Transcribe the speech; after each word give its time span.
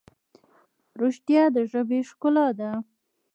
رښتیا 1.01 1.43
د 1.55 1.57
ژبې 1.71 1.99
ښکلا 2.09 2.47
ده. 2.59 2.71